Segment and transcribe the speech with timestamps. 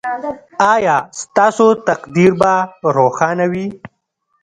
[0.73, 2.53] ایا ستاسو تقدیر به
[2.95, 3.67] روښانه وي؟